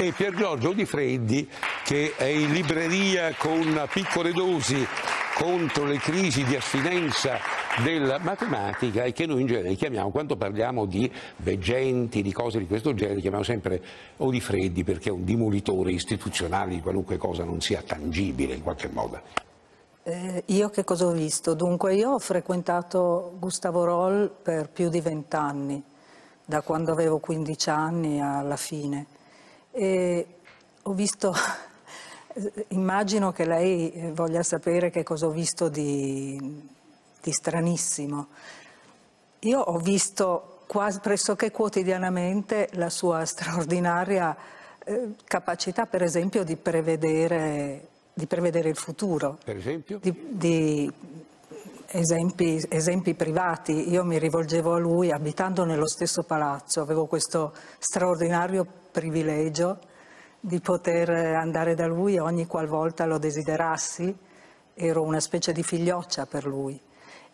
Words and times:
e 0.00 0.12
Pier 0.12 0.32
Giorgio 0.34 0.72
Di 0.72 0.84
Freddi 0.84 1.48
che 1.84 2.14
è 2.16 2.24
in 2.24 2.52
libreria 2.52 3.34
con 3.36 3.84
piccole 3.92 4.32
dosi 4.32 4.86
contro 5.34 5.84
le 5.84 5.98
crisi 5.98 6.44
di 6.44 6.54
astinenza 6.54 7.38
della 7.82 8.18
matematica 8.18 9.02
e 9.02 9.12
che 9.12 9.26
noi 9.26 9.40
in 9.40 9.46
genere 9.48 9.74
chiamiamo, 9.74 10.10
quando 10.10 10.36
parliamo 10.36 10.84
di 10.84 11.10
veggenti, 11.38 12.22
di 12.22 12.32
cose 12.32 12.58
di 12.58 12.66
questo 12.66 12.94
genere, 12.94 13.20
chiamiamo 13.20 13.44
sempre 13.44 13.82
o 14.18 14.30
di 14.30 14.40
freddi 14.40 14.84
perché 14.84 15.08
è 15.08 15.12
un 15.12 15.24
dimolitore 15.24 15.90
istituzionale 15.90 16.74
di 16.74 16.80
qualunque 16.80 17.16
cosa 17.16 17.42
non 17.42 17.60
sia 17.60 17.82
tangibile 17.82 18.54
in 18.54 18.62
qualche 18.62 18.88
modo. 18.88 19.20
Eh, 20.04 20.42
io 20.46 20.70
che 20.70 20.84
cosa 20.84 21.06
ho 21.06 21.12
visto? 21.12 21.54
Dunque 21.54 21.94
io 21.94 22.10
ho 22.10 22.18
frequentato 22.18 23.34
Gustavo 23.38 23.84
Roll 23.84 24.30
per 24.42 24.70
più 24.70 24.88
di 24.88 25.00
vent'anni, 25.00 25.82
da 26.44 26.62
quando 26.62 26.92
avevo 26.92 27.18
15 27.18 27.70
anni 27.70 28.20
alla 28.20 28.56
fine. 28.56 29.16
E 29.78 30.26
ho 30.82 30.92
visto, 30.92 31.32
immagino 32.68 33.30
che 33.30 33.44
lei 33.44 34.10
voglia 34.12 34.42
sapere 34.42 34.90
che 34.90 35.04
cosa 35.04 35.26
ho 35.26 35.30
visto 35.30 35.68
di, 35.68 36.36
di 37.22 37.32
stranissimo. 37.32 38.26
Io 39.40 39.60
ho 39.60 39.78
visto 39.78 40.62
quasi 40.66 40.98
pressoché 40.98 41.52
quotidianamente 41.52 42.70
la 42.72 42.90
sua 42.90 43.24
straordinaria 43.24 44.36
eh, 44.84 45.10
capacità, 45.22 45.86
per 45.86 46.02
esempio, 46.02 46.42
di 46.42 46.56
prevedere 46.56 47.86
di 48.18 48.26
prevedere 48.26 48.68
il 48.68 48.76
futuro. 48.76 49.38
Per 49.44 49.56
esempio? 49.56 50.00
Di, 50.02 50.92
esempi, 51.90 52.62
esempi, 52.68 53.14
privati. 53.14 53.90
Io 53.90 54.04
mi 54.04 54.18
rivolgevo 54.18 54.74
a 54.74 54.78
lui 54.78 55.10
abitando 55.10 55.64
nello 55.64 55.86
stesso 55.86 56.22
palazzo, 56.22 56.80
avevo 56.80 57.06
questo 57.06 57.54
straordinario 57.78 58.66
privilegio 58.90 59.78
di 60.40 60.60
poter 60.60 61.08
andare 61.10 61.74
da 61.74 61.86
lui 61.86 62.18
ogni 62.18 62.46
qualvolta 62.46 63.06
lo 63.06 63.18
desiderassi, 63.18 64.14
ero 64.74 65.02
una 65.02 65.20
specie 65.20 65.52
di 65.52 65.62
figlioccia 65.62 66.26
per 66.26 66.46
lui. 66.46 66.78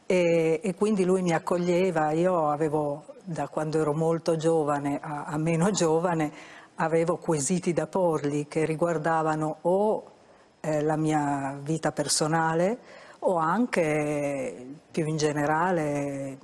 E, 0.06 0.60
e 0.62 0.74
quindi 0.74 1.04
lui 1.04 1.22
mi 1.22 1.32
accoglieva, 1.32 2.12
io 2.12 2.48
avevo 2.48 3.06
da 3.24 3.48
quando 3.48 3.80
ero 3.80 3.92
molto 3.92 4.36
giovane 4.36 5.00
a, 5.02 5.24
a 5.24 5.36
meno 5.36 5.70
giovane, 5.70 6.32
avevo 6.76 7.16
quesiti 7.16 7.72
da 7.72 7.86
porgli 7.86 8.46
che 8.46 8.64
riguardavano 8.64 9.58
o 9.62 10.12
eh, 10.60 10.82
la 10.82 10.96
mia 10.96 11.58
vita 11.62 11.92
personale 11.92 13.02
o 13.26 13.36
anche 13.36 14.66
più 14.90 15.06
in 15.06 15.16
generale 15.16 16.38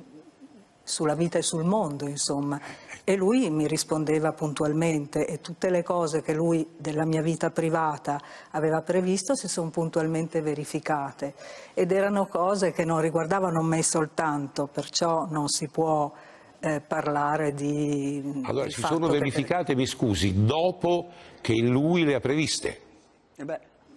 sulla 0.83 1.15
vita 1.15 1.39
e 1.39 1.43
sul 1.43 1.65
mondo, 1.65 2.07
insomma. 2.07 2.61
E 3.05 3.17
lui 3.17 3.49
mi 3.51 3.67
rispondeva 3.67 4.33
puntualmente 4.33 5.27
e 5.27 5.41
tutte 5.41 5.71
le 5.71 5.83
cose 5.83 6.23
che 6.23 6.33
lui 6.35 6.67
della 6.77 7.05
mia 7.05 7.23
vita 7.23 7.51
privata 7.51 8.21
aveva 8.51 8.83
previsto 8.83 9.35
si 9.35 9.49
sono 9.49 9.71
puntualmente 9.71 10.41
verificate 10.43 11.35
ed 11.75 11.93
erano 11.93 12.27
cose 12.27 12.73
che 12.73 12.85
non 12.85 13.01
riguardavano 13.01 13.63
me 13.63 13.83
soltanto, 13.83 14.67
perciò 14.67 15.27
non 15.29 15.49
si 15.49 15.69
può 15.69 16.13
eh, 16.61 16.81
parlare 16.81 17.53
di... 17.53 18.43
Allora, 18.45 18.69
si 18.69 18.81
sono 18.83 19.09
verificate, 19.09 19.73
che... 19.73 19.75
mi 19.75 19.87
scusi, 19.87 20.45
dopo 20.45 21.09
che 21.41 21.55
lui 21.55 22.05
le 22.05 22.15
ha 22.15 22.21
previste? 22.21 22.81
Eh 23.37 23.45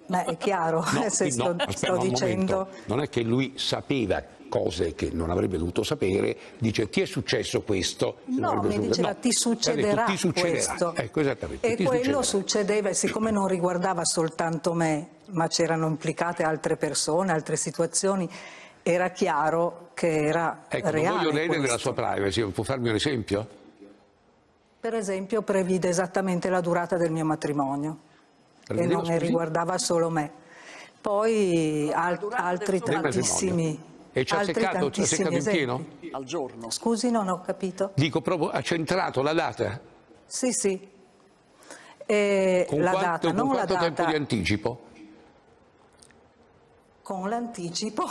beh, 0.05 0.23
Beh, 0.23 0.25
è 0.25 0.37
chiaro, 0.37 0.83
no, 0.91 1.09
se 1.09 1.31
sto, 1.31 1.53
no, 1.53 1.63
aspetta, 1.63 1.95
sto 1.95 1.97
dicendo... 1.97 2.67
Non 2.85 3.01
è 3.01 3.09
che 3.09 3.21
lui 3.21 3.53
sapeva 3.55 4.23
cose 4.53 4.93
che 4.93 5.09
non 5.11 5.31
avrebbe 5.31 5.57
dovuto 5.57 5.81
sapere, 5.81 6.37
dice 6.59 6.87
ti 6.87 7.01
è 7.01 7.05
successo 7.05 7.63
questo. 7.63 8.17
No, 8.25 8.61
mi 8.61 8.77
diceva 8.77 9.09
no, 9.09 9.15
ti 9.15 9.31
succederà, 9.31 10.03
ti 10.03 10.15
succederà. 10.15 10.51
questo. 10.51 10.93
Ecco, 10.95 11.21
e 11.21 11.75
quello 11.75 12.21
succederà. 12.21 12.21
succedeva 12.21 12.89
e 12.89 12.93
siccome 12.93 13.31
non 13.31 13.47
riguardava 13.47 14.05
soltanto 14.05 14.73
me, 14.73 15.07
ma 15.29 15.47
c'erano 15.47 15.87
implicate 15.87 16.43
altre 16.43 16.77
persone, 16.77 17.31
altre 17.31 17.55
situazioni, 17.55 18.29
era 18.83 19.09
chiaro 19.09 19.89
che 19.95 20.23
era 20.23 20.65
ecco, 20.67 20.89
reale. 20.91 21.07
Non 21.07 21.17
voglio 21.17 21.31
ledere 21.31 21.59
della 21.59 21.77
sua 21.79 21.93
privacy, 21.93 22.43
può 22.51 22.63
farmi 22.63 22.89
un 22.89 22.95
esempio? 22.95 23.47
Per 24.79 24.93
esempio 24.93 25.41
previde 25.41 25.89
esattamente 25.89 26.49
la 26.49 26.61
durata 26.61 26.95
del 26.95 27.09
mio 27.09 27.25
matrimonio 27.25 28.11
e 28.67 28.85
non 28.85 29.03
ne 29.03 29.17
riguardava 29.17 29.77
solo 29.77 30.09
me. 30.09 30.31
Poi 31.01 31.91
al, 31.93 32.19
altri 32.31 32.79
tantissimi... 32.79 33.91
E 34.15 34.25
ci 34.25 34.35
ha 34.35 34.43
seccato, 34.43 34.91
ci 34.91 35.01
ha 35.01 35.05
seccato 35.05 35.35
in 35.35 35.43
pieno? 35.43 35.85
Al 36.11 36.23
giorno. 36.23 36.69
Scusi, 36.69 37.09
non 37.09 37.29
ho 37.29 37.41
capito. 37.41 37.93
Dico 37.95 38.21
proprio, 38.21 38.49
ha 38.49 38.61
centrato 38.61 39.23
la 39.23 39.33
data? 39.33 39.81
Sì, 40.25 40.51
sì. 40.51 40.91
E 42.05 42.65
con 42.69 42.81
la 42.81 42.91
quanto, 42.91 43.09
data, 43.09 43.27
con 43.27 43.35
non 43.35 43.47
quanto 43.47 43.73
la 43.73 43.79
tempo 43.79 44.01
data, 44.01 44.09
di 44.11 44.15
anticipo? 44.15 44.81
Con 47.01 47.27
l'anticipo 47.27 48.05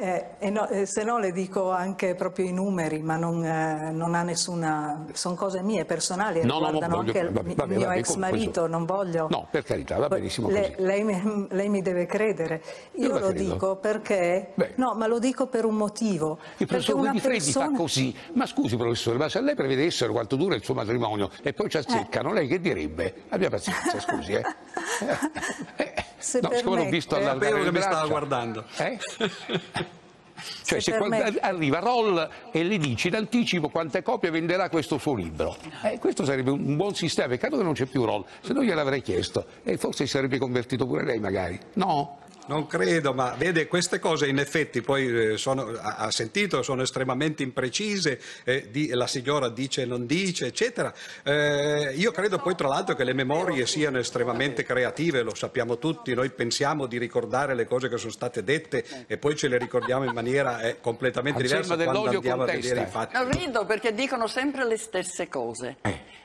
Eh, 0.00 0.24
eh, 0.38 0.48
no, 0.48 0.66
eh, 0.68 0.86
se 0.86 1.04
no 1.04 1.18
le 1.18 1.30
dico 1.30 1.70
anche 1.70 2.14
proprio 2.14 2.46
i 2.46 2.52
numeri, 2.54 3.02
ma 3.02 3.16
non, 3.16 3.44
eh, 3.44 3.90
non 3.92 4.14
ha 4.14 4.22
nessuna... 4.22 5.04
sono 5.12 5.34
cose 5.34 5.62
mie, 5.62 5.84
personali, 5.84 6.42
no, 6.42 6.54
riguardano 6.54 6.94
no, 6.94 7.00
anche 7.00 7.18
il 7.18 7.64
mio 7.66 7.90
ex 7.90 8.14
marito, 8.14 8.66
non 8.66 8.86
voglio... 8.86 9.26
No, 9.28 9.46
per 9.50 9.62
carità, 9.62 9.98
va 9.98 10.08
benissimo 10.08 10.48
così. 10.48 10.58
Lei, 10.78 11.04
lei, 11.04 11.46
lei 11.50 11.68
mi 11.68 11.82
deve 11.82 12.06
credere. 12.06 12.62
Io, 12.92 13.08
Io 13.08 13.18
lo 13.18 13.26
credo. 13.28 13.42
dico 13.42 13.76
perché... 13.76 14.52
Beh. 14.54 14.72
No, 14.76 14.94
ma 14.94 15.06
lo 15.06 15.18
dico 15.18 15.48
per 15.48 15.66
un 15.66 15.74
motivo. 15.74 16.38
Il 16.56 16.66
professor 16.66 17.10
Di 17.10 17.20
Freddi 17.20 17.38
persona... 17.44 17.66
fa 17.66 17.76
così. 17.76 18.16
Ma 18.32 18.46
scusi 18.46 18.76
professore, 18.78 19.18
ma 19.18 19.28
se 19.28 19.42
lei 19.42 19.54
prevedessero 19.54 20.12
quanto 20.12 20.36
dura 20.36 20.54
il 20.54 20.64
suo 20.64 20.72
matrimonio 20.72 21.28
e 21.42 21.52
poi 21.52 21.68
ci 21.68 21.76
azzeccano, 21.76 22.32
lei 22.32 22.48
che 22.48 22.58
direbbe? 22.58 23.24
Abbia 23.28 23.50
pazienza, 23.50 24.00
scusi, 24.00 24.32
eh. 24.32 24.42
Se 26.20 26.40
no, 26.40 26.50
siccome 26.52 26.84
l'ho 26.84 26.90
visto 26.90 27.16
allargare 27.16 27.62
che 27.62 27.72
mi 27.72 27.80
stava 27.80 28.06
guardando. 28.06 28.64
Eh? 28.76 28.98
Cioè 30.64 30.80
se, 30.80 30.92
se 30.92 31.38
arriva 31.40 31.80
Roll 31.80 32.28
e 32.50 32.62
le 32.62 32.78
dici 32.78 33.08
in 33.08 33.16
anticipo 33.16 33.68
quante 33.68 34.02
copie 34.02 34.30
venderà 34.30 34.68
questo 34.68 34.98
suo 34.98 35.14
libro, 35.14 35.56
eh, 35.82 35.98
questo 35.98 36.24
sarebbe 36.24 36.50
un 36.50 36.76
buon 36.76 36.94
sistema, 36.94 37.28
peccato 37.28 37.56
che 37.56 37.62
non 37.62 37.74
c'è 37.74 37.86
più 37.86 38.04
Roll, 38.04 38.24
se 38.40 38.52
no 38.52 38.62
gliel'avrei 38.62 39.02
chiesto 39.02 39.44
e 39.62 39.76
forse 39.76 40.06
si 40.06 40.12
sarebbe 40.12 40.38
convertito 40.38 40.86
pure 40.86 41.04
lei 41.04 41.18
magari, 41.18 41.58
no? 41.74 42.19
Non 42.50 42.66
credo, 42.66 43.14
ma 43.14 43.36
vede 43.38 43.68
queste 43.68 44.00
cose 44.00 44.26
in 44.26 44.40
effetti 44.40 44.80
poi 44.80 45.06
eh, 45.06 45.36
sono, 45.36 45.68
ha 45.80 46.10
sentito, 46.10 46.64
sono 46.64 46.82
estremamente 46.82 47.44
imprecise, 47.44 48.20
eh, 48.42 48.66
di, 48.72 48.88
la 48.88 49.06
signora 49.06 49.48
dice 49.48 49.84
non 49.84 50.04
dice, 50.04 50.46
eccetera. 50.46 50.92
Eh, 51.22 51.94
io 51.94 52.10
credo 52.10 52.38
poi 52.38 52.56
tra 52.56 52.66
l'altro 52.66 52.96
che 52.96 53.04
le 53.04 53.12
memorie 53.12 53.66
siano 53.66 53.98
estremamente 54.00 54.64
creative, 54.64 55.22
lo 55.22 55.32
sappiamo 55.32 55.78
tutti, 55.78 56.12
noi 56.12 56.30
pensiamo 56.30 56.86
di 56.86 56.98
ricordare 56.98 57.54
le 57.54 57.66
cose 57.66 57.88
che 57.88 57.98
sono 57.98 58.10
state 58.10 58.42
dette 58.42 58.84
e 59.06 59.16
poi 59.16 59.36
ce 59.36 59.46
le 59.46 59.56
ricordiamo 59.56 60.02
in 60.02 60.12
maniera 60.12 60.60
eh, 60.60 60.80
completamente 60.80 61.42
diversa 61.42 61.76
quando 61.76 62.06
andiamo 62.06 62.42
a 62.42 62.46
vedere 62.46 62.82
i 62.82 62.86
fatti. 62.86 63.16
Rido 63.30 63.64
perché 63.64 63.94
dicono 63.94 64.26
sempre 64.26 64.66
le 64.66 64.76
stesse 64.76 65.28
cose. 65.28 65.76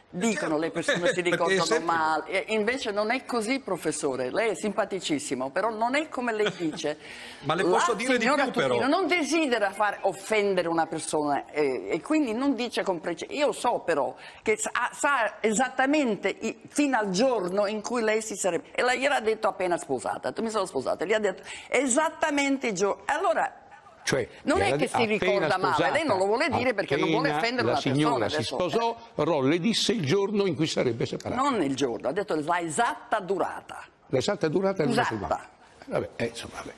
Dicono 0.10 0.58
le 0.58 0.72
persone 0.72 1.12
si 1.14 1.20
ricordano 1.22 1.66
sempre... 1.66 1.86
male, 1.86 2.46
invece 2.48 2.92
non 2.92 3.12
è 3.12 3.26
così 3.26 3.60
professore, 3.60 4.32
lei 4.32 4.52
è 4.52 4.56
simpaticissimo, 4.56 5.50
però 5.50 5.70
non 5.70 5.96
è 5.96 6.08
come 6.08 6.32
lei 6.32 6.52
dice. 6.58 6.98
Ma 7.44 7.54
le 7.54 7.64
posso 7.64 7.92
La 7.92 7.98
dire 7.98 8.18
di 8.18 8.26
più 8.26 8.52
però? 8.52 8.88
non 8.88 9.08
desidera 9.08 9.72
far 9.72 10.00
offendere 10.02 10.68
una 10.68 10.86
persona 10.88 11.46
eh, 11.52 11.90
e 11.90 12.02
quindi 12.02 12.34
non 12.34 12.56
dice 12.56 12.84
con 12.84 13.02
precisione. 13.02 13.40
Io 13.40 13.52
so 13.52 13.80
però 13.80 14.16
che 14.42 14.58
sa, 14.58 14.72
sa 14.94 15.36
esattamente 15.42 16.30
i, 16.30 16.62
fino 16.70 16.98
al 16.98 17.10
giorno 17.10 17.68
in 17.68 17.82
cui 17.82 18.02
lei 18.02 18.22
si 18.22 18.36
sarebbe... 18.36 18.72
E 18.72 18.84
lei 18.84 19.00
gliel'ha 19.00 19.20
detto 19.20 19.48
appena 19.48 19.78
sposata, 19.78 20.32
tu 20.32 20.42
mi 20.42 20.50
sono 20.50 20.66
sposata, 20.66 21.04
gli 21.04 21.14
ha 21.14 21.20
detto 21.20 21.44
esattamente 21.68 22.68
il 22.68 22.74
giorno. 22.74 23.04
Allora 23.06 23.64
cioè, 24.06 24.28
non 24.44 24.62
è 24.62 24.76
che 24.76 24.88
si 24.88 25.04
ricorda 25.06 25.58
male, 25.58 25.90
lei 25.90 26.06
non 26.06 26.20
lo 26.20 26.28
vuole 26.28 26.48
dire 26.50 26.76
perché 26.76 26.96
non 26.96 27.10
vuole 27.10 27.32
offendere 27.32 27.70
persona. 27.70 27.74
La 27.74 27.80
signora 27.96 28.30
si 28.30 28.44
sposò, 28.44 28.96
Rolle 29.16 29.60
disse 29.60 29.94
il 29.94 30.06
giorno 30.06 30.46
in 30.46 30.54
cui 30.54 30.68
sarebbe 30.68 31.08
separata. 31.08 31.42
Non 31.42 31.60
il 31.64 31.76
giorno, 31.76 32.10
ha 32.10 32.12
detto 32.12 32.36
la 32.36 32.60
esatta 32.60 33.20
durata. 33.20 33.84
L'esatta 34.10 34.48
durata 34.48 34.84
è 34.84 34.88
esatta. 34.88 35.50
Vabbè, 35.88 36.10
eh, 36.18 36.26
insomma, 36.26 36.54
vabbè. 36.58 36.74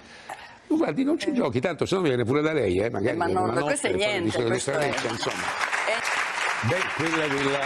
Guardi, 0.67 1.03
non 1.03 1.19
ci 1.19 1.31
eh. 1.31 1.33
giochi, 1.33 1.59
tanto 1.59 1.85
se 1.85 1.95
no 1.95 2.01
viene 2.01 2.23
pure 2.23 2.41
da 2.41 2.53
lei, 2.53 2.77
eh, 2.77 2.89
magari. 2.89 3.15
Eh, 3.15 3.19
ma 3.19 3.27
non, 3.27 3.59
questo 3.61 3.87
è 3.87 3.91
niente. 3.91 4.43
Questo 4.45 4.71
è... 4.71 4.87
insomma. 4.87 5.43
Eh. 5.85 6.67
Beh, 6.67 6.81
quella 6.95 7.27
della, 7.27 7.59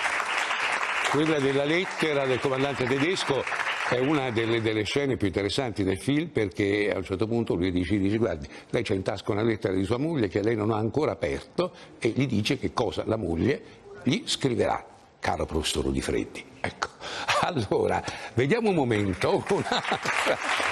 quella 1.12 1.38
della 1.40 1.64
lettera 1.64 2.24
del 2.24 2.40
comandante 2.40 2.86
tedesco 2.86 3.44
è 3.92 3.98
una 3.98 4.30
delle, 4.30 4.62
delle, 4.62 4.84
scene 4.84 5.16
più 5.16 5.26
interessanti 5.26 5.84
del 5.84 5.98
film 5.98 6.28
perché 6.28 6.90
a 6.94 6.96
un 6.96 7.04
certo 7.04 7.26
punto 7.26 7.54
lui 7.54 7.70
dice, 7.70 7.98
dice 7.98 8.16
guardi, 8.16 8.48
lei 8.70 8.82
c'è 8.82 8.94
in 8.94 9.02
tasca 9.02 9.32
una 9.32 9.42
lettera 9.42 9.74
di 9.74 9.84
sua 9.84 9.98
moglie 9.98 10.28
che 10.28 10.42
lei 10.42 10.56
non 10.56 10.70
ha 10.70 10.76
ancora 10.76 11.12
aperto 11.12 11.72
e 11.98 12.08
gli 12.08 12.26
dice 12.26 12.58
che 12.58 12.72
cosa 12.72 13.02
la 13.04 13.16
moglie 13.16 13.62
gli 14.02 14.22
scriverà, 14.24 14.82
caro 15.20 15.44
professor 15.44 15.90
Di 15.90 16.00
Freddi. 16.00 16.42
Ecco, 16.60 16.88
allora, 17.42 18.02
vediamo 18.34 18.70
un 18.70 18.74
momento. 18.74 19.44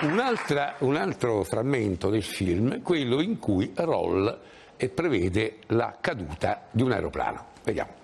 Un, 0.00 0.22
un, 0.80 0.96
altro 0.96 1.44
frammento 1.44 2.10
del 2.10 2.24
film, 2.24 2.82
quello 2.82 3.22
in 3.22 3.38
cui 3.38 3.72
Roll 3.74 4.38
e 4.76 4.88
prevede 4.90 5.60
la 5.68 5.96
caduta 5.98 6.66
di 6.72 6.82
un 6.82 6.92
aeroplano. 6.92 7.46
Vediamo. 7.62 8.03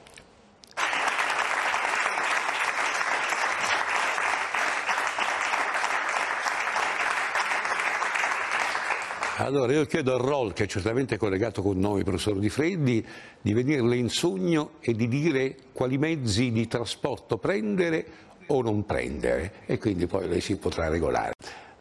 Allora 9.43 9.73
io 9.73 9.87
chiedo 9.87 10.15
a 10.15 10.19
Roll, 10.19 10.53
che 10.53 10.65
è 10.65 10.67
certamente 10.67 11.17
collegato 11.17 11.63
con 11.63 11.79
noi, 11.79 12.05
professor 12.05 12.39
Di 12.39 12.51
Freddi, 12.51 13.05
di 13.41 13.53
venirle 13.55 13.97
in 13.97 14.11
sogno 14.11 14.73
e 14.81 14.93
di 14.93 15.09
dire 15.09 15.57
quali 15.73 15.97
mezzi 15.97 16.53
di 16.53 16.67
trasporto 16.69 17.39
prendere 17.39 18.05
o 18.49 18.61
non 18.61 18.85
prendere 18.85 19.53
e 19.65 19.79
quindi 19.79 20.07
poi 20.07 20.29
lei 20.29 20.43
si 20.43 20.57
potrà 20.57 20.89
regolare. 20.89 21.33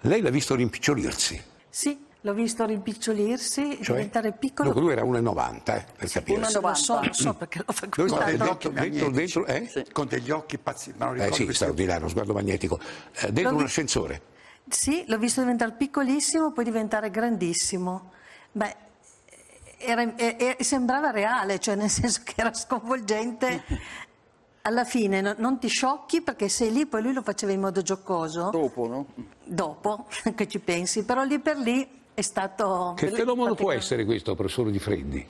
Lei 0.02 0.22
l'ha 0.22 0.30
visto 0.30 0.56
rimpicciolirsi? 0.56 1.42
Sì, 1.68 2.06
l'ho 2.22 2.34
visto 2.34 2.66
rimpicciolirsi, 2.66 3.80
Cioè? 3.82 3.96
diventare 3.98 4.32
piccolo. 4.32 4.72
No, 4.74 4.80
lui 4.80 4.94
era 4.94 5.04
1,90 5.04 5.76
eh, 5.76 5.86
per 5.98 6.10
capirsi. 6.10 6.54
1,90. 6.58 6.62
Lo 6.62 6.74
so, 6.76 7.00
lo 7.04 7.14
so 7.14 7.34
perché 7.34 7.60
l'ho 7.66 8.50
occhi 8.52 8.72
dentro, 8.72 9.10
dentro, 9.10 9.46
eh? 9.46 9.70
Con 9.92 10.08
degli 10.08 10.32
occhi 10.32 10.58
pazzi, 10.58 10.94
ma 10.96 11.06
non 11.08 11.16
Eh 11.16 11.18
ricordo 11.18 11.36
sì, 11.36 11.44
questi 11.44 11.64
straordinario, 11.64 12.08
sguardo 12.08 12.32
magnetico. 12.32 12.80
Eh, 13.16 13.34
dentro 13.34 13.42
L'ho 13.44 13.50
un 13.50 13.58
vi- 13.58 13.64
ascensore. 13.66 14.22
Sì, 14.70 15.04
l'ho 15.08 15.18
visto 15.18 15.42
diventare 15.42 15.72
piccolissimo, 15.74 16.52
poi 16.52 16.64
diventare 16.64 17.10
grandissimo. 17.10 18.12
Beh, 18.52 18.76
era- 19.80 20.16
e- 20.16 20.56
e- 20.58 20.64
sembrava 20.64 21.12
reale, 21.12 21.60
cioè 21.60 21.76
nel 21.76 21.90
senso 21.92 22.22
che 22.24 22.34
era 22.38 22.54
sconvolgente. 22.54 23.64
Alla 24.64 24.84
fine 24.84 25.22
no- 25.22 25.36
non 25.38 25.58
ti 25.58 25.68
sciocchi 25.70 26.22
perché 26.22 26.50
sei 26.50 26.72
lì, 26.72 26.86
poi 26.86 27.02
lui 27.02 27.14
lo 27.14 27.22
faceva 27.24 27.52
in 27.54 27.62
modo 27.62 27.82
giocoso, 27.82 28.50
Dopo, 28.52 28.88
no? 28.88 29.06
dopo 29.44 30.06
che 30.36 30.48
ci 30.48 30.60
pensi, 30.60 31.04
però 31.04 31.24
lì 31.24 31.40
per 31.40 31.58
lì 31.58 31.88
è 32.14 32.22
stato... 32.22 32.94
Che 32.96 33.08
fenomeno 33.08 33.34
può 33.36 33.46
praticamente- 33.46 33.78
essere 33.84 34.06
questo, 34.06 34.36
professore 34.36 34.72
Di 34.72 34.80
Freddi? 34.80 35.26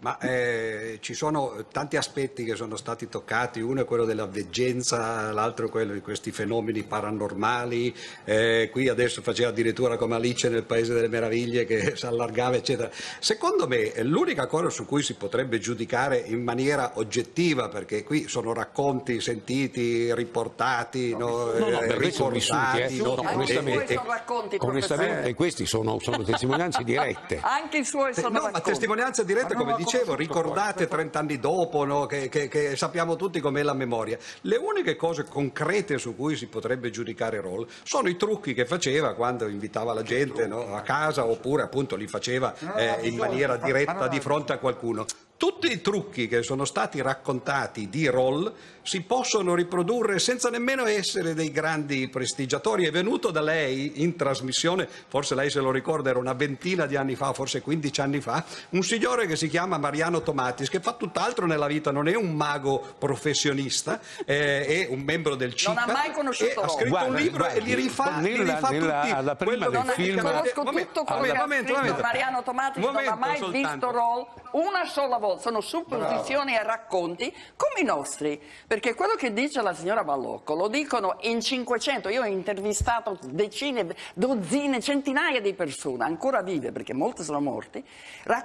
Ma 0.00 0.16
eh, 0.18 0.98
ci 1.00 1.12
sono 1.12 1.64
tanti 1.72 1.96
aspetti 1.96 2.44
che 2.44 2.54
sono 2.54 2.76
stati 2.76 3.08
toccati, 3.08 3.60
uno 3.60 3.80
è 3.80 3.84
quello 3.84 4.04
della 4.04 4.26
veggenza, 4.26 5.32
l'altro 5.32 5.66
è 5.66 5.70
quello 5.70 5.92
di 5.92 6.00
questi 6.00 6.30
fenomeni 6.30 6.84
paranormali, 6.84 7.92
eh, 8.24 8.68
qui 8.70 8.88
adesso 8.88 9.22
faceva 9.22 9.48
addirittura 9.48 9.96
come 9.96 10.14
Alice 10.14 10.48
nel 10.48 10.62
Paese 10.62 10.94
delle 10.94 11.08
Meraviglie 11.08 11.64
che 11.64 11.94
si 11.96 12.06
allargava 12.06 12.54
eccetera. 12.54 12.88
Secondo 13.18 13.66
me 13.66 13.92
eh, 13.92 14.04
l'unica 14.04 14.46
cosa 14.46 14.70
su 14.70 14.86
cui 14.86 15.02
si 15.02 15.14
potrebbe 15.14 15.58
giudicare 15.58 16.18
in 16.18 16.44
maniera 16.44 16.92
oggettiva, 16.94 17.68
perché 17.68 18.04
qui 18.04 18.28
sono 18.28 18.52
racconti 18.52 19.20
sentiti, 19.20 20.14
riportati, 20.14 21.10
no, 21.16 21.26
No, 21.58 21.68
no, 21.70 21.80
eh, 21.82 21.88
eh. 21.88 21.98
ricordati, 21.98 22.98
No, 22.98 23.14
no, 23.16 23.22
no, 23.22 23.28
Anche 23.28 23.32
i 23.32 23.34
onestamente- 23.34 23.94
sono 23.94 24.08
racconti, 24.12 24.56
Onestamente 24.60 25.34
questi 25.34 25.66
sono, 25.66 25.98
sono 26.00 26.22
testimonianze 26.22 26.84
dirette. 26.84 27.40
Anche 27.42 27.78
i 27.78 27.84
suoi 27.84 28.14
sono 28.14 28.28
No, 28.28 28.32
ma 28.34 28.40
racconti. 28.46 28.68
testimonianza 28.70 29.22
diretta, 29.24 29.48
Ma 29.48 29.54
non 29.54 29.58
come 29.62 29.70
l'ho 29.72 29.76
dicevo, 29.90 30.14
ricordate 30.14 30.86
30 30.88 31.18
anni 31.18 31.38
dopo, 31.38 31.84
no, 31.84 32.06
che, 32.06 32.28
che- 32.28 32.48
che 32.48 32.76
sappiamo 32.76 33.16
tutti 33.16 33.40
com'è 33.40 33.62
la 33.62 33.74
memoria. 33.74 34.18
Le 34.42 34.56
uniche 34.56 34.96
cose 34.96 35.24
concrete 35.24 35.98
su 35.98 36.14
cui 36.16 36.36
si 36.36 36.46
potrebbe 36.46 36.90
giudicare 36.90 37.40
Roll 37.40 37.66
sono 37.82 38.08
i 38.08 38.16
trucchi 38.16 38.54
che 38.54 38.64
faceva 38.66 39.14
quando 39.14 39.46
invitava 39.48 39.92
la 39.92 40.02
gente 40.02 40.46
no, 40.46 40.74
a 40.74 40.80
casa 40.82 41.24
oppure 41.24 41.62
appunto 41.62 41.96
li 41.96 42.06
faceva 42.06 42.54
eh, 42.76 43.06
in 43.08 43.16
maniera 43.16 43.56
diretta 43.56 44.08
di 44.08 44.20
fronte 44.20 44.52
a 44.52 44.58
qualcuno. 44.58 45.04
Tutti 45.38 45.70
i 45.70 45.80
trucchi 45.80 46.26
che 46.26 46.42
sono 46.42 46.64
stati 46.64 47.00
raccontati 47.00 47.88
di 47.88 48.08
Roll 48.08 48.52
si 48.82 49.02
possono 49.02 49.54
riprodurre 49.54 50.18
senza 50.18 50.48
nemmeno 50.50 50.84
essere 50.86 51.32
dei 51.34 51.52
grandi 51.52 52.08
prestigiatori. 52.08 52.86
È 52.86 52.90
venuto 52.90 53.30
da 53.30 53.40
lei 53.40 54.02
in 54.02 54.16
trasmissione, 54.16 54.88
forse 55.06 55.36
lei 55.36 55.48
se 55.50 55.60
lo 55.60 55.70
ricorda, 55.70 56.10
era 56.10 56.18
una 56.18 56.32
ventina 56.32 56.86
di 56.86 56.96
anni 56.96 57.14
fa, 57.14 57.32
forse 57.34 57.60
15 57.60 58.00
anni 58.00 58.20
fa, 58.20 58.44
un 58.70 58.82
signore 58.82 59.26
che 59.26 59.36
si 59.36 59.46
chiama 59.48 59.78
Mariano 59.78 60.22
Tomatis, 60.22 60.68
che 60.70 60.80
fa 60.80 60.94
tutt'altro 60.94 61.46
nella 61.46 61.66
vita, 61.68 61.92
non 61.92 62.08
è 62.08 62.16
un 62.16 62.34
mago 62.34 62.94
professionista, 62.98 64.00
eh, 64.24 64.64
è 64.66 64.86
un 64.90 65.00
membro 65.02 65.36
del 65.36 65.54
CIPA. 65.54 65.84
ha 65.84 65.92
mai 65.92 66.10
conosciuto 66.10 66.50
e 66.50 66.54
ha 66.62 66.66
Roll. 66.66 66.68
scritto 66.76 66.88
Guardi, 66.88 67.10
un 67.10 67.16
libro 67.16 67.44
e 67.44 67.48
guardi, 67.52 67.64
li 67.64 67.74
rifà, 67.74 68.18
li 68.18 68.22
nella- 68.38 68.54
rifà 68.54 68.68
nella- 68.70 69.00
tutti. 69.02 69.12
alla 69.14 69.36
prima 69.36 69.54
Quello 69.66 69.70
del 69.70 69.82
che- 69.94 70.02
film- 70.02 70.20
Conosco 70.20 70.62
Momento, 70.64 70.90
tutto 71.00 71.04
quello 71.04 71.16
momento, 71.18 71.32
che 71.34 71.38
ha 71.38 71.42
momento, 71.42 71.64
scritto 71.66 71.78
momento. 71.80 72.02
Mariano 72.02 72.42
Tomati, 72.42 72.80
non 72.80 72.96
ha 72.96 73.14
mai 73.16 73.36
soltanto. 73.38 73.68
visto 73.68 73.90
Roll 73.92 74.26
una 74.52 74.84
sola 74.86 75.16
volta, 75.18 75.26
sono 75.36 75.60
supposizioni 75.60 76.54
e 76.54 76.62
racconti 76.62 77.30
come 77.56 77.80
i 77.80 77.84
nostri, 77.84 78.40
perché 78.66 78.94
quello 78.94 79.14
che 79.14 79.32
dice 79.34 79.60
la 79.60 79.74
signora 79.74 80.04
Ballocco 80.04 80.54
lo 80.54 80.68
dicono 80.68 81.16
in 81.20 81.42
500, 81.42 82.08
io 82.08 82.22
ho 82.22 82.26
intervistato 82.26 83.18
decine, 83.24 83.94
dozzine, 84.14 84.80
centinaia 84.80 85.40
di 85.40 85.52
persone, 85.52 86.04
ancora 86.04 86.40
vive 86.40 86.72
perché 86.72 86.94
molti 86.94 87.22
sono 87.22 87.40
morti, 87.40 87.84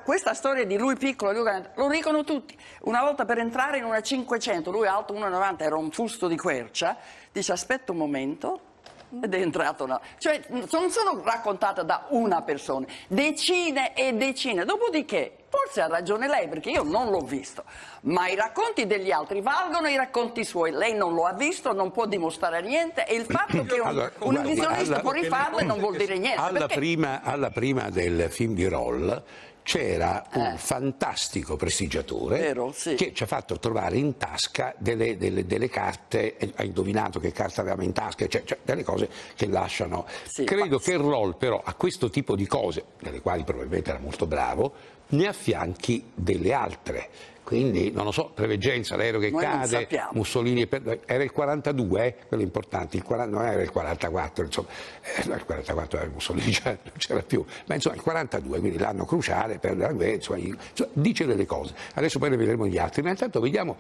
questa 0.04 0.34
storia 0.34 0.66
di 0.66 0.78
lui 0.78 0.98
piccolo 0.98 1.32
lui 1.32 1.44
grande, 1.44 1.72
lo 1.76 1.88
dicono 1.88 2.24
tutti, 2.24 2.58
una 2.82 3.02
volta 3.02 3.24
per 3.24 3.38
entrare 3.38 3.78
in 3.78 3.86
una 3.86 4.02
500, 4.02 4.72
lui 4.72 4.88
alto 4.88 5.14
1,90, 5.14 5.62
era 5.62 5.78
un 5.78 5.92
fusto 5.92 6.28
di 6.28 6.36
quercia, 6.36 6.98
dice 7.32 7.52
aspetta 7.52 7.92
un 7.94 8.00
momento, 8.00 8.73
ed 9.22 9.34
è 9.34 9.40
entrato 9.40 9.84
una... 9.84 10.00
Cioè, 10.18 10.42
non 10.50 10.90
sono 10.90 11.22
raccontate 11.24 11.86
da 11.86 12.06
una 12.10 12.42
persona, 12.42 12.86
decine 13.08 13.94
e 13.94 14.14
decine. 14.14 14.66
Dopodiché, 14.66 15.38
forse 15.50 15.82
ha 15.82 15.88
ragione 15.88 16.28
lei, 16.28 16.48
perché 16.48 16.70
io 16.72 16.84
non 16.84 17.10
l'ho 17.10 17.22
visto, 17.22 17.64
ma 18.02 18.28
i 18.28 18.36
racconti 18.36 18.88
degli 18.88 19.12
altri 19.12 19.42
valgono 19.42 19.88
i 19.88 19.96
racconti 19.96 20.44
suoi. 20.44 20.72
Lei 20.72 20.94
non 20.96 21.14
lo 21.14 21.26
ha 21.26 21.34
visto, 21.34 21.74
non 21.74 21.92
può 21.92 22.06
dimostrare 22.06 22.62
niente 22.62 23.06
e 23.06 23.16
il 23.16 23.26
fatto 23.26 23.64
che 23.64 23.80
un, 23.80 23.88
Allora, 23.88 24.12
un 24.20 24.36
alla- 24.38 25.00
può 25.00 25.12
rifarle 25.12 25.64
non 25.64 25.80
vuol 25.80 25.96
dire 25.96 26.18
niente. 26.18 26.42
Alla 26.42 26.68
prima, 26.68 27.22
alla 27.24 27.50
prima 27.52 27.90
del 27.90 28.30
film 28.30 28.54
di 28.54 28.68
Roll 28.68 29.24
c'era 29.64 30.26
un 30.34 30.42
Eh. 30.54 30.58
fantastico 30.58 31.56
prestigiatore 31.56 32.38
Vero, 32.40 32.72
sì. 32.74 32.96
che 32.96 33.14
ci 33.14 33.24
ha 33.24 33.26
fatto 33.26 33.58
trovare 33.60 33.98
in 33.98 34.18
tasca 34.18 34.74
delle, 34.78 35.18
delle- 35.18 35.46
delle 35.46 35.70
carte, 35.70 36.38
e 36.38 36.52
ha 36.56 36.64
indovinato 36.64 37.20
che 37.20 37.32
carta 37.32 37.62
avevamo 37.62 37.84
in 37.84 37.94
tasca, 37.94 38.28
cioè, 38.28 38.44
cioè 38.44 38.58
delle 38.64 38.84
cose 38.84 39.10
che 39.36 39.48
lasciano. 39.48 40.06
Sì, 40.28 40.44
Credo 40.44 40.76
ma- 40.76 40.82
che 40.82 40.92
il 40.92 41.00
Roll 41.00 41.38
però 41.38 41.62
a 41.64 41.74
questo 41.74 42.10
tipo 42.10 42.36
di 42.36 42.46
cose, 42.46 42.84
nelle 43.00 43.22
quali 43.22 43.44
probabilmente 43.44 43.90
era 43.90 44.00
molto 44.00 44.26
bravo, 44.28 44.74
ne 45.10 45.28
affianchi 45.28 46.04
delle 46.14 46.54
altre. 46.54 47.10
Quindi, 47.44 47.92
non 47.92 48.06
lo 48.06 48.12
so, 48.12 48.32
preveggenza, 48.34 48.96
l'aereo 48.96 49.20
che 49.20 49.30
Noi 49.30 49.44
cade. 49.44 49.88
Mussolini, 50.14 50.66
per- 50.66 51.02
era 51.06 51.24
il 51.24 51.32
42, 51.32 52.06
eh, 52.06 52.16
quello 52.28 52.42
importante, 52.42 52.96
il 52.96 53.04
40 53.04 53.38
non 53.38 53.46
era 53.46 53.62
il 53.62 53.70
44, 53.70 54.46
insomma, 54.46 54.70
eh, 55.02 55.28
no, 55.28 55.36
il 55.36 55.44
44 55.44 56.00
era 56.00 56.10
Mussolini, 56.10 56.52
già 56.52 56.70
non 56.82 56.94
c'era 56.98 57.22
più, 57.22 57.44
ma 57.68 57.76
insomma 57.76 57.96
il 57.96 58.02
42, 58.02 58.60
quindi 58.60 58.78
l'anno 58.78 59.06
cruciale 59.06 59.60
per 59.60 59.78
la 59.78 59.92
guerra, 59.92 60.14
insomma, 60.14 60.40
insomma, 60.40 60.90
dice 60.94 61.26
delle 61.26 61.46
cose. 61.46 61.76
Adesso 61.96 62.18
poi 62.18 62.30
ne 62.30 62.38
vedremo 62.38 62.66
gli 62.66 62.78
altri, 62.78 63.02
ma 63.02 63.10
intanto 63.10 63.42
vediamo 63.42 63.76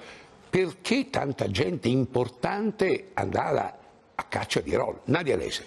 perché 0.50 1.09
tanta 1.09 1.50
gente 1.50 1.88
importante 1.88 3.12
andava 3.13 3.75
a 4.13 4.24
caccia 4.25 4.59
di 4.59 4.75
Roll. 4.75 5.00
Nadia 5.05 5.38
Lese. 5.38 5.65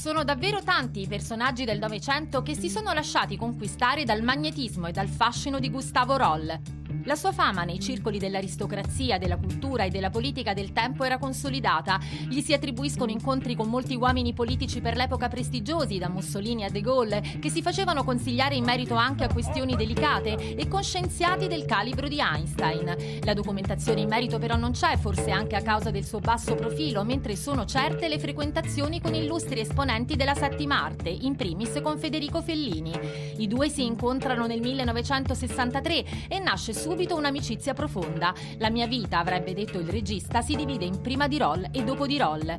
Sono 0.00 0.24
davvero 0.24 0.62
tanti 0.62 1.02
i 1.02 1.06
personaggi 1.06 1.66
del 1.66 1.78
Novecento 1.78 2.40
che 2.40 2.54
si 2.54 2.70
sono 2.70 2.94
lasciati 2.94 3.36
conquistare 3.36 4.04
dal 4.04 4.22
magnetismo 4.22 4.86
e 4.86 4.92
dal 4.92 5.08
fascino 5.08 5.58
di 5.58 5.68
Gustavo 5.68 6.16
Roll. 6.16 6.79
La 7.04 7.14
sua 7.14 7.32
fama 7.32 7.64
nei 7.64 7.80
circoli 7.80 8.18
dell'aristocrazia, 8.18 9.18
della 9.18 9.36
cultura 9.36 9.84
e 9.84 9.90
della 9.90 10.10
politica 10.10 10.52
del 10.52 10.72
tempo 10.72 11.04
era 11.04 11.18
consolidata. 11.18 11.98
Gli 12.28 12.40
si 12.40 12.52
attribuiscono 12.52 13.10
incontri 13.10 13.54
con 13.54 13.68
molti 13.68 13.94
uomini 13.94 14.34
politici 14.34 14.80
per 14.80 14.96
l'epoca 14.96 15.28
prestigiosi, 15.28 15.98
da 15.98 16.08
Mussolini 16.08 16.64
a 16.64 16.70
De 16.70 16.80
Gaulle, 16.80 17.38
che 17.40 17.48
si 17.48 17.62
facevano 17.62 18.04
consigliare 18.04 18.54
in 18.54 18.64
merito 18.64 18.94
anche 18.96 19.24
a 19.24 19.32
questioni 19.32 19.76
delicate, 19.76 20.56
e 20.56 20.68
con 20.68 20.82
scienziati 20.82 21.46
del 21.46 21.64
calibro 21.64 22.06
di 22.06 22.20
Einstein. 22.20 23.20
La 23.24 23.34
documentazione 23.34 24.02
in 24.02 24.08
merito 24.08 24.38
però 24.38 24.56
non 24.56 24.72
c'è, 24.72 24.96
forse 24.98 25.30
anche 25.30 25.56
a 25.56 25.62
causa 25.62 25.90
del 25.90 26.04
suo 26.04 26.18
basso 26.18 26.54
profilo, 26.54 27.02
mentre 27.02 27.34
sono 27.34 27.64
certe 27.64 28.08
le 28.08 28.18
frequentazioni 28.18 29.00
con 29.00 29.14
illustri 29.14 29.60
esponenti 29.60 30.16
della 30.16 30.34
settima 30.34 30.82
arte, 30.82 31.08
in 31.08 31.34
primis 31.34 31.80
con 31.82 31.98
Federico 31.98 32.42
Fellini. 32.42 32.92
I 33.38 33.46
due 33.46 33.70
si 33.70 33.84
incontrano 33.84 34.46
nel 34.46 34.60
1963 34.60 36.28
e 36.28 36.38
nasce 36.38 36.74
subito 36.90 37.14
un'amicizia 37.14 37.72
profonda. 37.72 38.34
La 38.58 38.68
mia 38.68 38.88
vita, 38.88 39.20
avrebbe 39.20 39.54
detto 39.54 39.78
il 39.78 39.88
regista, 39.88 40.42
si 40.42 40.56
divide 40.56 40.84
in 40.84 41.00
prima 41.00 41.28
di 41.28 41.38
Roll 41.38 41.68
e 41.70 41.84
dopo 41.84 42.04
di 42.04 42.18
Roll. 42.18 42.58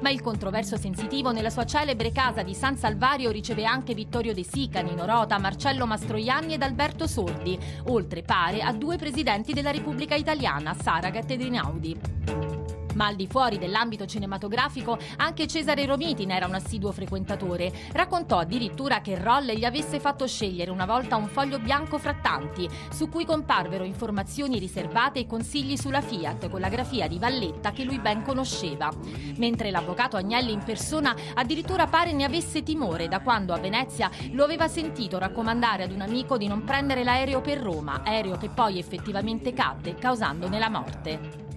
Ma 0.00 0.10
il 0.10 0.20
controverso 0.20 0.76
sensitivo 0.76 1.32
nella 1.32 1.50
sua 1.50 1.66
celebre 1.66 2.12
casa 2.12 2.44
di 2.44 2.54
San 2.54 2.76
Salvario 2.76 3.32
riceve 3.32 3.64
anche 3.64 3.94
Vittorio 3.94 4.32
De 4.32 4.44
Sica, 4.44 4.80
Nino 4.80 5.04
Rota, 5.04 5.38
Marcello 5.38 5.86
Mastroianni 5.86 6.54
ed 6.54 6.62
Alberto 6.62 7.08
Sordi, 7.08 7.58
oltre 7.86 8.22
pare 8.22 8.62
a 8.62 8.72
due 8.72 8.96
presidenti 8.96 9.52
della 9.52 9.72
Repubblica 9.72 10.14
Italiana, 10.14 10.72
Saragat 10.72 11.28
ed 11.28 11.40
Einaudi. 11.40 12.47
Ma 12.94 13.06
al 13.06 13.16
di 13.16 13.26
fuori 13.26 13.58
dell'ambito 13.58 14.06
cinematografico, 14.06 14.98
anche 15.16 15.46
Cesare 15.46 15.86
Romiti 15.86 16.26
ne 16.26 16.36
era 16.36 16.46
un 16.46 16.54
assiduo 16.54 16.92
frequentatore. 16.92 17.72
Raccontò 17.92 18.38
addirittura 18.38 19.00
che 19.00 19.20
Roll 19.20 19.52
gli 19.52 19.64
avesse 19.64 20.00
fatto 20.00 20.26
scegliere 20.26 20.70
una 20.70 20.86
volta 20.86 21.16
un 21.16 21.28
foglio 21.28 21.58
bianco 21.58 21.98
fra 21.98 22.14
tanti, 22.14 22.68
su 22.90 23.08
cui 23.08 23.24
comparvero 23.24 23.84
informazioni 23.84 24.58
riservate 24.58 25.20
e 25.20 25.26
consigli 25.26 25.76
sulla 25.76 26.00
Fiat 26.00 26.48
con 26.48 26.60
la 26.60 26.68
grafia 26.68 27.06
di 27.08 27.18
Valletta 27.18 27.72
che 27.72 27.84
lui 27.84 27.98
ben 27.98 28.22
conosceva. 28.22 28.90
Mentre 29.36 29.70
l'avvocato 29.70 30.16
Agnelli 30.16 30.52
in 30.52 30.62
persona 30.64 31.14
addirittura 31.34 31.86
pare 31.86 32.12
ne 32.12 32.24
avesse 32.24 32.62
timore 32.62 33.08
da 33.08 33.20
quando 33.20 33.52
a 33.52 33.58
Venezia 33.58 34.10
lo 34.32 34.44
aveva 34.44 34.68
sentito 34.68 35.18
raccomandare 35.18 35.84
ad 35.84 35.92
un 35.92 36.00
amico 36.00 36.36
di 36.36 36.46
non 36.46 36.64
prendere 36.64 37.04
l'aereo 37.04 37.40
per 37.40 37.58
Roma, 37.58 38.02
aereo 38.04 38.36
che 38.36 38.48
poi 38.48 38.78
effettivamente 38.78 39.52
cadde, 39.52 39.94
causandone 39.94 40.58
la 40.58 40.68
morte. 40.68 41.47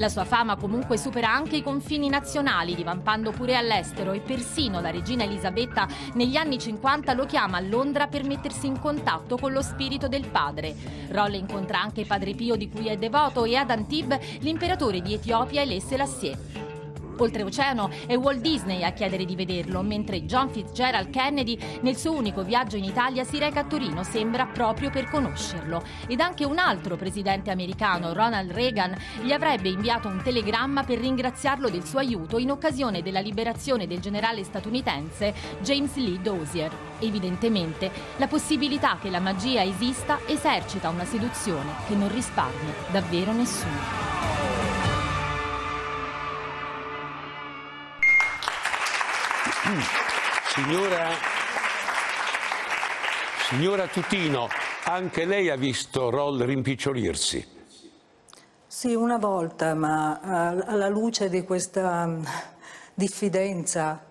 La 0.00 0.08
sua 0.08 0.24
fama 0.24 0.56
comunque 0.56 0.96
supera 0.96 1.30
anche 1.30 1.56
i 1.56 1.62
confini 1.62 2.08
nazionali, 2.08 2.74
divampando 2.74 3.32
pure 3.32 3.54
all'estero 3.54 4.12
e 4.12 4.20
persino 4.20 4.80
la 4.80 4.88
regina 4.88 5.24
Elisabetta 5.24 5.86
negli 6.14 6.36
anni 6.36 6.58
50 6.58 7.12
lo 7.12 7.26
chiama 7.26 7.58
a 7.58 7.60
Londra 7.60 8.06
per 8.06 8.24
mettersi 8.24 8.66
in 8.66 8.78
contatto 8.80 9.36
con 9.36 9.52
lo 9.52 9.60
spirito 9.60 10.08
del 10.08 10.26
padre. 10.26 10.74
Rolle 11.10 11.36
incontra 11.36 11.82
anche 11.82 12.06
Padre 12.06 12.32
Pio 12.32 12.56
di 12.56 12.70
cui 12.70 12.88
è 12.88 12.96
devoto 12.96 13.44
e 13.44 13.56
ad 13.56 13.68
Antibes 13.68 14.38
l'imperatore 14.38 15.02
di 15.02 15.12
Etiopia 15.12 15.60
Haile 15.60 15.80
Selassie. 15.80 16.69
Oltreoceano 17.22 17.90
è 18.06 18.16
Walt 18.16 18.40
Disney 18.40 18.82
a 18.82 18.92
chiedere 18.92 19.24
di 19.24 19.36
vederlo, 19.36 19.82
mentre 19.82 20.24
John 20.24 20.48
Fitzgerald 20.48 21.10
Kennedy 21.10 21.58
nel 21.82 21.96
suo 21.96 22.12
unico 22.12 22.42
viaggio 22.42 22.76
in 22.76 22.84
Italia 22.84 23.24
si 23.24 23.38
reca 23.38 23.60
a 23.60 23.64
Torino, 23.64 24.02
sembra 24.02 24.46
proprio 24.46 24.90
per 24.90 25.08
conoscerlo. 25.08 25.82
Ed 26.06 26.20
anche 26.20 26.44
un 26.44 26.58
altro 26.58 26.96
presidente 26.96 27.50
americano, 27.50 28.12
Ronald 28.12 28.50
Reagan, 28.50 28.96
gli 29.22 29.32
avrebbe 29.32 29.68
inviato 29.68 30.08
un 30.08 30.22
telegramma 30.22 30.84
per 30.84 30.98
ringraziarlo 30.98 31.68
del 31.68 31.84
suo 31.84 31.98
aiuto 31.98 32.38
in 32.38 32.50
occasione 32.50 33.02
della 33.02 33.20
liberazione 33.20 33.86
del 33.86 34.00
generale 34.00 34.42
statunitense 34.44 35.34
James 35.60 35.94
Lee 35.96 36.20
Dozier. 36.20 36.72
Evidentemente, 37.00 37.90
la 38.16 38.26
possibilità 38.26 38.98
che 39.00 39.10
la 39.10 39.20
magia 39.20 39.62
esista 39.62 40.20
esercita 40.26 40.88
una 40.88 41.04
seduzione 41.04 41.72
che 41.86 41.94
non 41.94 42.12
risparmia 42.12 42.74
davvero 42.90 43.32
nessuno. 43.32 44.09
Signora, 50.62 51.08
signora 53.48 53.86
Tutino, 53.86 54.46
anche 54.84 55.24
lei 55.24 55.48
ha 55.48 55.56
visto 55.56 56.10
Roll 56.10 56.44
rimpicciolirsi. 56.44 57.46
Sì, 58.66 58.94
una 58.94 59.16
volta, 59.16 59.72
ma 59.74 60.20
eh, 60.20 60.64
alla 60.66 60.88
luce 60.88 61.30
di 61.30 61.44
questa 61.44 62.06
mm, 62.06 62.24
diffidenza 62.92 64.04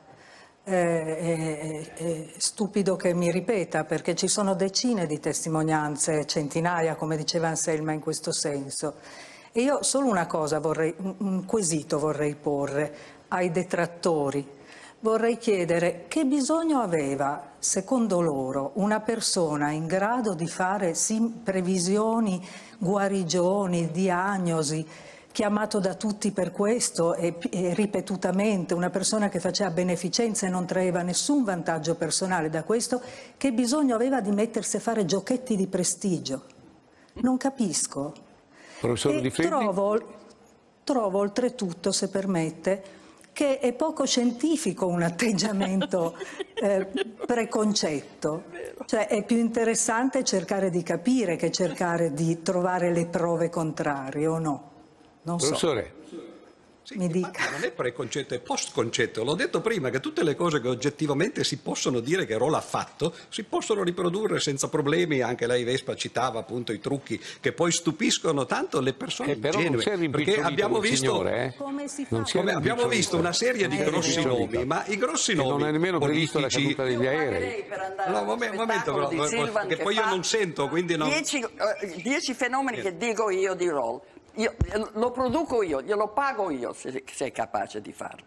eh, 0.64 1.18
è, 1.18 1.94
è 1.94 2.28
stupido 2.38 2.96
che 2.96 3.14
mi 3.14 3.32
ripeta 3.32 3.84
perché 3.84 4.16
ci 4.16 4.28
sono 4.28 4.56
decine 4.56 5.06
di 5.06 5.20
testimonianze, 5.20 6.26
centinaia, 6.26 6.96
come 6.96 7.16
diceva 7.16 7.48
Anselma, 7.48 7.92
in 7.92 8.00
questo 8.00 8.32
senso. 8.32 8.96
E 9.52 9.62
io 9.62 9.84
solo 9.84 10.08
una 10.08 10.26
cosa 10.26 10.60
vorrei, 10.60 10.96
un 10.98 11.46
quesito 11.46 12.00
vorrei 12.00 12.34
porre 12.34 12.96
ai 13.28 13.52
detrattori 13.52 14.58
vorrei 15.02 15.38
chiedere 15.38 16.06
che 16.08 16.26
bisogno 16.26 16.80
aveva, 16.80 17.54
secondo 17.60 18.22
loro, 18.22 18.72
una 18.76 19.00
persona 19.00 19.72
in 19.72 19.86
grado 19.86 20.34
di 20.34 20.48
fare 20.48 20.94
previsioni, 21.44 22.46
guarigioni, 22.78 23.92
diagnosi, 23.92 24.86
chiamato 25.32 25.80
da 25.80 25.94
tutti 25.94 26.32
per 26.32 26.52
questo 26.52 27.14
e, 27.14 27.38
e, 27.52 27.74
ripetutamente, 27.74 28.74
una 28.74 28.90
persona 28.90 29.30
che 29.30 29.40
faceva 29.40 29.70
beneficenza 29.70 30.48
e 30.48 30.50
non 30.50 30.66
traeva 30.66 31.02
nessun 31.02 31.44
vantaggio 31.44 31.96
personale 31.96 32.50
da 32.50 32.64
questo, 32.64 33.02
che 33.38 33.54
bisogno 33.54 33.96
aveva 33.96 34.22
di 34.22 34.32
mettersi 34.32 34.78
a 34.78 34.80
fare 34.80 35.06
giochetti 35.06 35.56
di 35.56 35.68
prestigio? 35.68 36.44
Non 37.22 37.38
capisco. 37.38 38.14
Professore 38.80 39.22
Di 39.22 39.30
Freddi? 39.30 39.50
Trovo, 39.50 40.00
trovo 40.84 41.20
oltretutto, 41.20 41.92
se 41.92 42.10
permette, 42.10 42.98
che 43.40 43.60
è 43.60 43.72
poco 43.72 44.06
scientifico 44.06 44.86
un 44.86 45.02
atteggiamento 45.02 46.14
eh, 46.56 46.86
preconcetto. 47.26 48.44
Cioè 48.86 49.08
è 49.08 49.24
più 49.24 49.38
interessante 49.38 50.26
cercare 50.26 50.70
di 50.70 50.84
capire 50.84 51.38
che 51.38 51.50
cercare 51.50 52.12
di 52.12 52.42
trovare 52.42 52.92
le 52.92 53.06
prove 53.06 53.50
contrarie 53.50 54.28
o 54.28 54.40
no. 54.40 54.72
Non 55.22 55.38
Professore, 55.38 55.94
Sì, 56.90 56.98
Mi 56.98 57.06
ma 57.20 57.28
dica. 57.30 57.52
non 57.52 57.62
è 57.64 57.72
preconcetto, 57.72 58.34
è 58.34 58.40
postconcetto. 58.40 59.24
L'ho 59.24 59.36
detto 59.36 59.62
prima 59.62 59.92
che 59.92 60.00
tutte 60.00 60.24
le 60.24 60.36
cose 60.36 60.60
che 60.60 60.68
oggettivamente 60.70 61.44
si 61.44 61.58
possono 61.58 62.00
dire 62.00 62.26
che 62.26 62.36
Rolla 62.36 62.58
ha 62.58 62.62
fatto 62.62 63.14
si 63.30 63.44
possono 63.44 63.84
riprodurre 63.84 64.40
senza 64.40 64.70
problemi. 64.70 65.22
Anche 65.22 65.46
lei, 65.46 65.64
Vespa, 65.64 65.96
citava 65.96 66.40
appunto 66.40 66.72
i 66.72 66.80
trucchi 66.80 67.22
che 67.40 67.52
poi 67.52 67.72
stupiscono 67.72 68.48
tanto 68.48 68.82
le 68.82 68.94
persone 68.94 69.34
eh, 69.34 69.38
però 69.38 69.60
non 69.60 69.74
ingenue. 69.76 69.84
si 69.84 70.06
è 70.06 70.10
perché 70.10 70.42
abbiamo 70.42 70.80
visto, 70.80 70.96
signore, 70.96 71.46
eh? 71.46 71.58
Come 71.58 71.88
si 71.88 72.06
fa? 72.06 72.16
Non 72.16 72.26
come 72.28 72.54
abbiamo 72.54 72.88
visto 72.88 73.18
una 73.18 73.34
serie 73.34 73.68
di 73.68 73.78
Non 73.78 73.86
è 73.86 73.90
grossi 73.92 74.24
nomi, 74.24 74.66
ma 74.66 74.84
i 74.88 74.98
grossi 74.98 75.36
nomi 75.36 75.50
non 75.50 75.66
è 75.68 75.72
nemmeno 75.72 76.00
previsto 76.00 76.40
la 76.40 76.48
caduta 76.48 76.84
degli 76.86 77.06
aerei. 77.06 77.66
No, 78.08 78.24
momen- 78.24 78.56
momento, 78.56 78.94
però, 78.96 79.66
che 79.68 79.78
poi 79.78 79.94
io 79.94 80.06
non 80.06 80.24
sento, 80.24 80.68
quindi 80.68 80.98
non- 80.98 81.08
Dieci, 81.10 81.38
eh, 81.38 82.02
dieci 82.02 82.34
fenomeni 82.34 82.82
che 82.82 82.98
dico 82.98 83.30
io 83.30 83.54
di 83.54 83.68
Roll. 83.68 84.02
Io, 84.36 84.56
lo 84.94 85.12
produco 85.12 85.64
io, 85.64 85.82
glielo 85.82 86.08
pago 86.10 86.50
io 86.50 86.74
se, 86.74 87.04
se 87.12 87.26
è 87.26 87.32
capace 87.32 87.82
di 87.82 87.92
farlo. 87.92 88.26